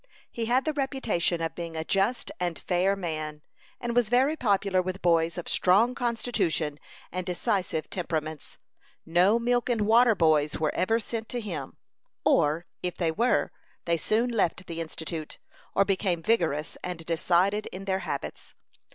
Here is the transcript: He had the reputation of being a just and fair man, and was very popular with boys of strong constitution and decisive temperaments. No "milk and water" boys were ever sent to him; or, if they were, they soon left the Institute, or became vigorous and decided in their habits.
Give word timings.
He 0.31 0.45
had 0.45 0.65
the 0.65 0.73
reputation 0.73 1.41
of 1.43 1.53
being 1.53 1.77
a 1.77 1.83
just 1.83 2.31
and 2.39 2.57
fair 2.57 2.95
man, 2.95 3.43
and 3.79 3.95
was 3.95 4.09
very 4.09 4.35
popular 4.35 4.81
with 4.81 5.03
boys 5.03 5.37
of 5.37 5.47
strong 5.47 5.93
constitution 5.93 6.79
and 7.11 7.23
decisive 7.23 7.87
temperaments. 7.87 8.57
No 9.05 9.37
"milk 9.37 9.69
and 9.69 9.81
water" 9.81 10.15
boys 10.15 10.57
were 10.59 10.73
ever 10.73 10.99
sent 10.99 11.29
to 11.29 11.39
him; 11.39 11.77
or, 12.25 12.65
if 12.81 12.95
they 12.95 13.11
were, 13.11 13.51
they 13.85 13.95
soon 13.97 14.31
left 14.31 14.65
the 14.65 14.81
Institute, 14.81 15.37
or 15.75 15.85
became 15.85 16.23
vigorous 16.23 16.79
and 16.83 17.05
decided 17.05 17.67
in 17.67 17.85
their 17.85 17.99
habits. 17.99 18.55